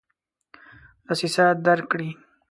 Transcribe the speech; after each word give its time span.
دسیسه 1.07 1.45
درک 1.65 1.85
کړي. 1.91 2.09